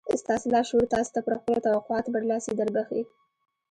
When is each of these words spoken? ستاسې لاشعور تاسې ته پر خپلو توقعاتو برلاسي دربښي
ستاسې 0.21 0.45
لاشعور 0.53 0.85
تاسې 0.93 1.09
ته 1.15 1.19
پر 1.25 1.33
خپلو 1.41 1.63
توقعاتو 1.65 2.13
برلاسي 2.15 2.51
دربښي 2.55 3.01